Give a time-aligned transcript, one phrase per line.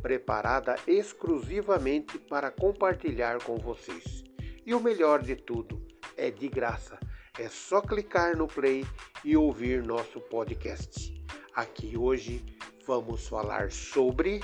[0.00, 4.24] preparada exclusivamente para compartilhar com vocês.
[4.64, 5.82] E o melhor de tudo,
[6.16, 6.98] é de graça.
[7.38, 8.84] É só clicar no play
[9.24, 11.14] e ouvir nosso podcast.
[11.54, 12.44] Aqui hoje
[12.86, 14.40] vamos falar sobre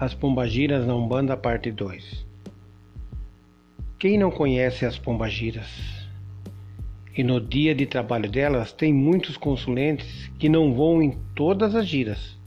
[0.00, 2.27] As Pombagiras na Umbanda Parte 2
[3.98, 5.66] Quem não conhece as Pombagiras?
[7.16, 11.84] E no dia de trabalho delas tem muitos consulentes que não vão em todas as
[11.84, 12.38] giras,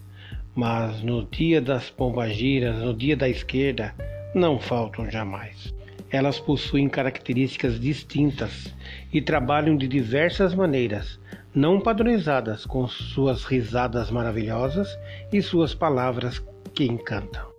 [0.56, 3.94] mas no dia das Pombagiras, no dia da esquerda,
[4.34, 5.74] não faltam jamais.
[6.10, 8.74] Elas possuem características distintas
[9.12, 11.20] e trabalham de diversas maneiras,
[11.54, 14.88] não padronizadas, com suas risadas maravilhosas
[15.34, 16.42] e suas palavras
[16.74, 17.52] que encantam.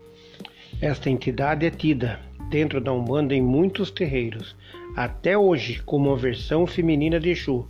[0.81, 2.19] Esta entidade é tida
[2.53, 4.55] dentro da Umbanda em muitos terreiros,
[4.95, 7.67] até hoje como uma versão feminina de Exu,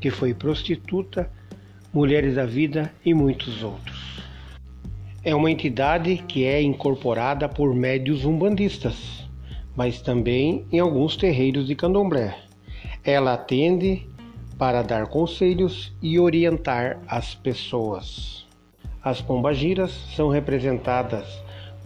[0.00, 1.28] que foi prostituta,
[1.92, 4.22] mulheres da vida e muitos outros.
[5.24, 9.28] É uma entidade que é incorporada por médios umbandistas,
[9.74, 12.38] mas também em alguns terreiros de candomblé.
[13.04, 14.06] Ela atende
[14.56, 18.46] para dar conselhos e orientar as pessoas.
[19.02, 21.26] As pombagiras são representadas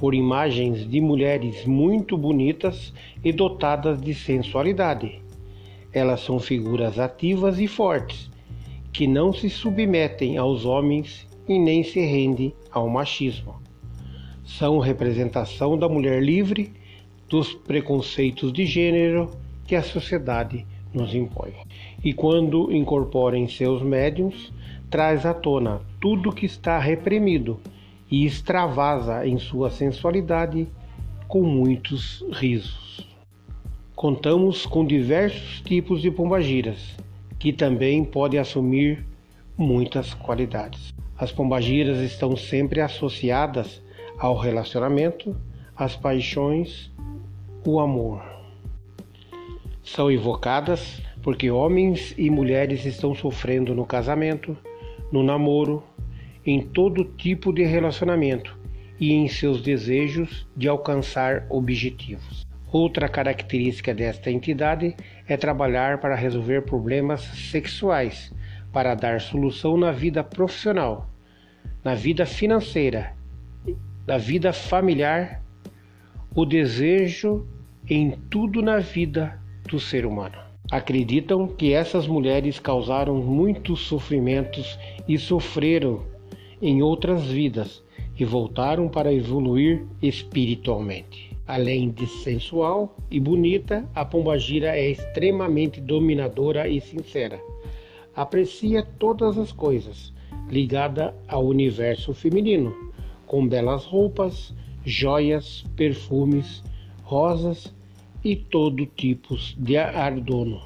[0.05, 2.93] por imagens de mulheres muito bonitas
[3.25, 5.23] e dotadas de sensualidade.
[5.95, 8.31] Elas são figuras ativas e fortes,
[8.93, 13.55] que não se submetem aos homens e nem se rendem ao machismo.
[14.45, 16.71] São representação da mulher livre
[17.27, 19.31] dos preconceitos de gênero
[19.67, 21.55] que a sociedade nos impõe.
[22.05, 24.53] E quando incorpora em seus médiums,
[24.91, 27.59] traz à tona tudo que está reprimido
[28.11, 30.69] e extravasa em sua sensualidade
[31.29, 33.07] com muitos risos.
[33.95, 36.97] Contamos com diversos tipos de pombagiras,
[37.39, 39.05] que também podem assumir
[39.57, 40.93] muitas qualidades.
[41.17, 43.83] As pombagiras estão sempre associadas
[44.19, 45.37] ao relacionamento,
[45.77, 46.91] às paixões,
[47.67, 48.23] o amor.
[49.83, 54.57] São invocadas porque homens e mulheres estão sofrendo no casamento,
[55.11, 55.83] no namoro,
[56.47, 58.57] em todo tipo de relacionamento
[59.01, 62.47] e em seus desejos de alcançar objetivos.
[62.71, 64.97] Outra característica desta entidade
[65.29, 68.35] é trabalhar para resolver problemas sexuais,
[68.73, 71.09] para dar solução na vida profissional,
[71.85, 73.15] na vida financeira,
[74.07, 75.41] na vida familiar,
[76.35, 77.47] o desejo
[77.89, 80.37] em tudo na vida do ser humano.
[80.71, 86.05] Acreditam que essas mulheres causaram muitos sofrimentos e sofreram
[86.61, 87.83] em outras vidas
[88.19, 91.35] e voltaram para evoluir espiritualmente.
[91.47, 97.39] Além de sensual e bonita, a pombagira é extremamente dominadora e sincera.
[98.17, 100.13] Aprecia todas as coisas
[100.49, 102.75] ligada ao universo feminino,
[103.27, 104.55] com belas roupas,
[104.85, 106.63] joias, perfumes,
[107.03, 107.75] rosas
[108.25, 110.63] e todo tipo de ardono.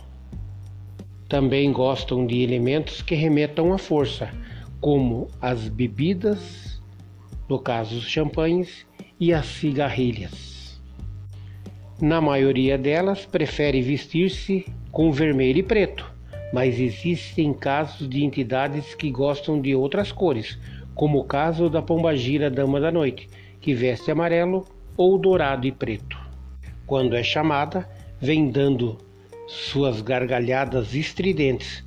[1.28, 4.30] Também gostam de elementos que remetam à força,
[4.80, 6.82] como as bebidas,
[7.48, 8.86] no caso os champanhes,
[9.20, 10.80] e as cigarrilhas.
[12.00, 16.10] Na maioria delas, prefere vestir-se com vermelho e preto,
[16.52, 20.58] mas existem casos de entidades que gostam de outras cores,
[20.94, 23.28] como o caso da pombagira Dama da Noite,
[23.60, 24.64] que veste amarelo
[24.96, 26.28] ou dourado e preto
[26.88, 27.86] quando é chamada,
[28.18, 28.96] vem dando
[29.46, 31.84] suas gargalhadas estridentes,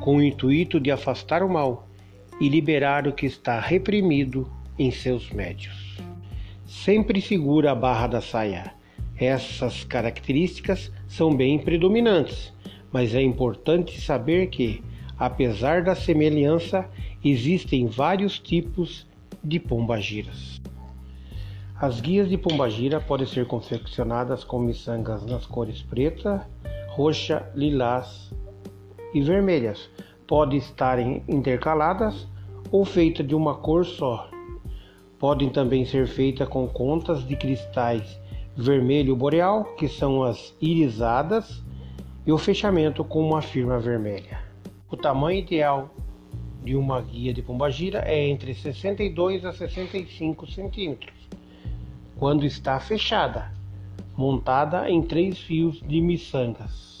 [0.00, 1.88] com o intuito de afastar o mal
[2.40, 5.96] e liberar o que está reprimido em seus médios.
[6.66, 8.74] Sempre segura a barra da saia.
[9.16, 12.52] Essas características são bem predominantes,
[12.92, 14.82] mas é importante saber que,
[15.16, 16.88] apesar da semelhança,
[17.24, 19.06] existem vários tipos
[19.42, 20.60] de pombagiras.
[21.80, 26.48] As guias de pombagira podem ser confeccionadas com miçangas nas cores preta,
[26.88, 28.32] roxa, lilás
[29.12, 29.90] e vermelhas.
[30.26, 32.26] Podem estar intercaladas
[32.70, 34.28] ou feitas de uma cor só.
[35.18, 38.18] Podem também ser feitas com contas de cristais
[38.56, 41.62] vermelho boreal, que são as irisadas,
[42.26, 44.38] e o fechamento com uma firma vermelha.
[44.90, 45.90] O tamanho ideal
[46.62, 51.28] de uma guia de pombagira é entre 62 a 65 centímetros,
[52.16, 53.52] quando está fechada,
[54.16, 56.93] montada em três fios de miçangas.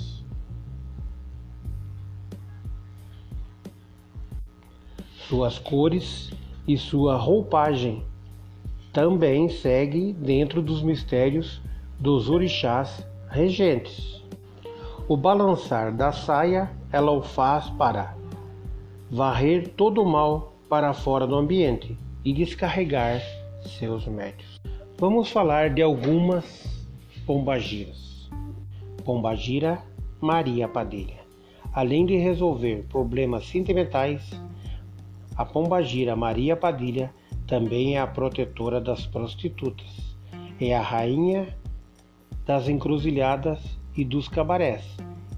[5.28, 6.30] Suas cores
[6.68, 8.02] e sua roupagem
[8.92, 11.62] também segue dentro dos mistérios
[11.98, 14.22] dos orixás regentes.
[15.08, 18.14] O balançar da saia ela o faz para
[19.10, 23.20] varrer todo o mal para fora do ambiente e descarregar
[23.78, 24.60] seus médios.
[24.98, 26.86] Vamos falar de algumas
[27.26, 28.30] pombagiras.
[29.04, 29.82] Pombagira
[30.20, 31.24] Maria Padilha.
[31.72, 34.22] Além de resolver problemas sentimentais,
[35.36, 37.12] a pombagira Maria Padilha
[37.46, 40.16] também é a protetora das prostitutas.
[40.60, 41.56] É a rainha
[42.46, 43.58] das encruzilhadas
[43.96, 44.84] e dos cabarés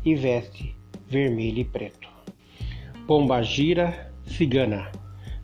[0.05, 0.77] e veste
[1.09, 2.09] vermelho e preto.
[3.07, 4.91] Pombagira cigana.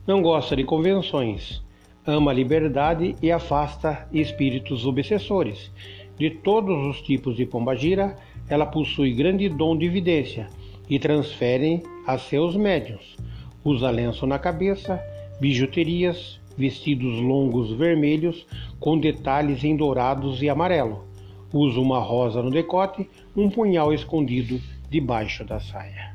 [0.05, 1.63] Não gosta de convenções,
[2.05, 5.71] ama a liberdade e afasta espíritos obsessores.
[6.17, 8.15] De todos os tipos de pombagira,
[8.49, 10.47] ela possui grande dom de evidência
[10.89, 13.15] e transfere a seus médios.
[13.63, 15.01] Usa lenço na cabeça,
[15.39, 18.45] bijuterias, vestidos longos vermelhos
[18.79, 21.05] com detalhes em dourados e amarelo.
[21.53, 26.13] Usa uma rosa no decote, um punhal escondido debaixo da saia.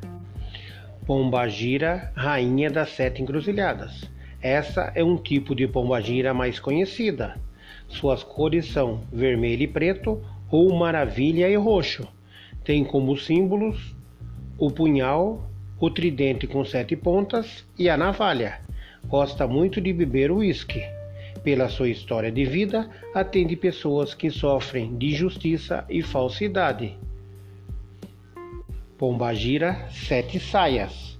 [1.06, 4.11] Pombagira, rainha das sete encruzilhadas.
[4.43, 7.41] Essa é um tipo de pombagira mais conhecida.
[7.89, 12.06] Suas cores são vermelho e preto ou maravilha e roxo.
[12.62, 13.97] Tem como símbolos
[14.59, 15.49] o punhal,
[15.80, 18.60] o tridente com sete pontas e a navalha.
[19.06, 20.82] Gosta muito de beber uísque.
[21.44, 26.96] Pela sua história de vida, atende pessoas que sofrem de justiça e falsidade.
[28.98, 31.16] Pombagira Sete Saias.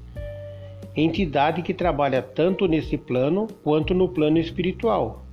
[0.96, 5.25] Entidade que trabalha tanto nesse plano quanto no plano espiritual.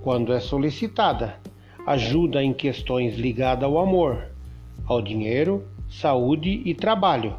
[0.00, 1.36] Quando é solicitada,
[1.84, 4.28] ajuda em questões ligadas ao amor,
[4.86, 7.34] ao dinheiro, saúde e trabalho.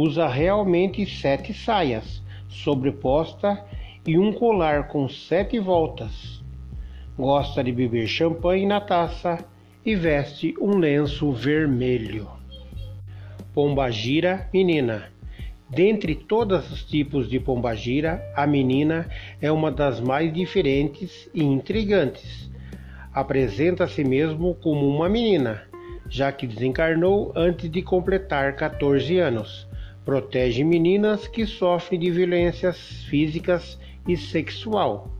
[0.00, 3.64] Usa realmente sete saias, sobreposta
[4.06, 6.40] e um colar com sete voltas.
[7.18, 9.44] Gosta de beber champanhe na taça
[9.84, 12.28] e veste um lenço vermelho.
[13.52, 15.10] Pombagira menina.
[15.68, 19.08] Dentre todos os tipos de pombagira, a menina
[19.42, 22.48] é uma das mais diferentes e intrigantes.
[23.12, 25.64] Apresenta si mesmo como uma menina,
[26.08, 29.67] já que desencarnou antes de completar 14 anos.
[30.08, 32.78] Protege meninas que sofrem de violências
[33.10, 33.78] físicas
[34.08, 35.12] e sexual.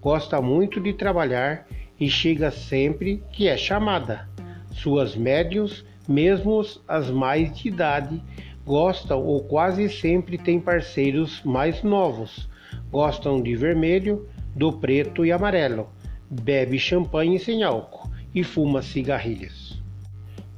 [0.00, 1.66] Gosta muito de trabalhar
[2.00, 4.26] e chega sempre que é chamada.
[4.72, 8.22] Suas médios mesmo as mais de idade
[8.64, 12.48] gostam ou quase sempre têm parceiros mais novos.
[12.90, 14.26] Gostam de vermelho,
[14.56, 15.90] do preto e amarelo.
[16.30, 19.78] Bebe champanhe sem álcool e fuma cigarrilhas.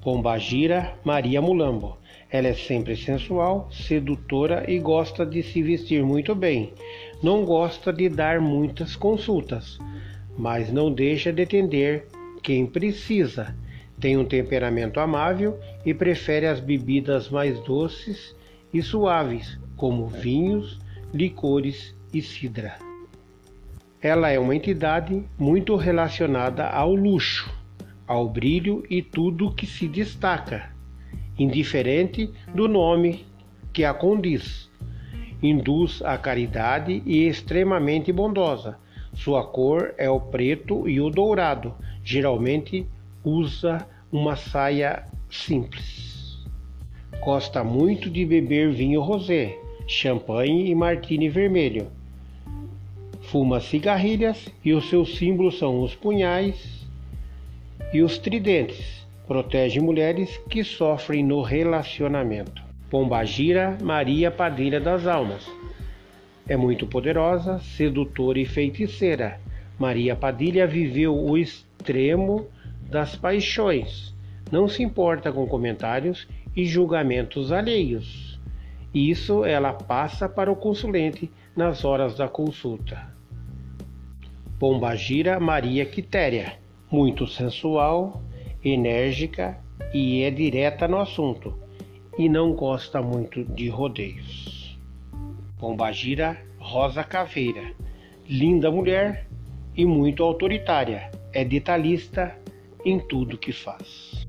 [0.00, 2.00] Pombagira Maria Mulambo.
[2.32, 6.72] Ela é sempre sensual, sedutora e gosta de se vestir muito bem.
[7.22, 9.78] Não gosta de dar muitas consultas,
[10.36, 12.06] mas não deixa de atender
[12.42, 13.54] quem precisa
[14.02, 18.34] tem um temperamento amável e prefere as bebidas mais doces
[18.74, 20.80] e suaves, como vinhos,
[21.14, 22.78] licores e cidra.
[24.00, 27.48] Ela é uma entidade muito relacionada ao luxo,
[28.04, 30.71] ao brilho e tudo que se destaca,
[31.38, 33.24] indiferente do nome
[33.72, 34.70] que a condiz.
[35.42, 38.78] Induz a caridade e extremamente bondosa.
[39.14, 42.86] Sua cor é o preto e o dourado, geralmente
[43.24, 46.38] usa uma saia simples.
[47.20, 51.88] Gosta muito de beber vinho rosé, champanhe e martini vermelho.
[53.20, 56.86] Fuma cigarrilhas e os seus símbolos são os punhais
[57.92, 59.01] e os tridentes.
[59.26, 62.62] Protege mulheres que sofrem no relacionamento.
[62.90, 65.48] Pombagira Maria Padilha das Almas.
[66.48, 69.40] É muito poderosa, sedutora e feiticeira.
[69.78, 72.46] Maria Padilha viveu o extremo
[72.90, 74.14] das paixões,
[74.50, 78.38] não se importa com comentários e julgamentos alheios.
[78.92, 83.10] Isso ela passa para o consulente nas horas da consulta.
[84.58, 86.54] Pombagira Maria Quitéria,
[86.90, 88.22] muito sensual,
[88.64, 89.58] enérgica
[89.92, 91.54] e é direta no assunto,
[92.18, 94.78] e não gosta muito de rodeios.
[95.58, 97.72] Pombagira Rosa Caveira,
[98.28, 99.26] linda mulher
[99.76, 102.36] e muito autoritária, é detalhista
[102.84, 104.26] em tudo que faz.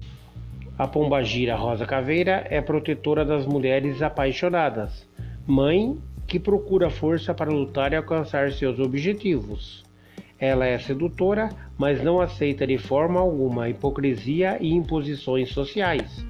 [0.78, 5.08] a pombagira rosa caveira é protetora das mulheres apaixonadas,
[5.46, 5.98] mãe
[6.28, 9.84] que procura força para lutar e alcançar seus objetivos.
[10.44, 11.48] Ela é sedutora,
[11.78, 16.26] mas não aceita de forma alguma hipocrisia e imposições sociais.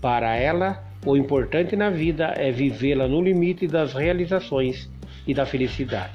[0.00, 4.90] Para ela, o importante na vida é vivê-la no limite das realizações
[5.26, 6.14] e da felicidade.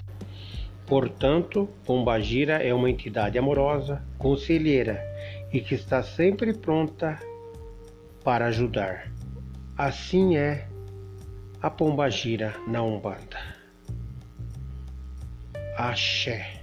[0.88, 5.00] Portanto, Pombagira é uma entidade amorosa, conselheira
[5.54, 7.20] e que está sempre pronta
[8.24, 9.08] para ajudar.
[9.78, 10.68] Assim é
[11.62, 13.38] a Pombagira na Umbanda.
[15.78, 16.63] Axé.